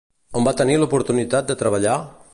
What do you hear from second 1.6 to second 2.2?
treballar?